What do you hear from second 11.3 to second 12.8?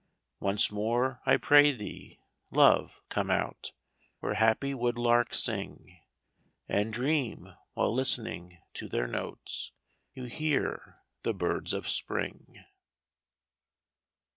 birds of Spring.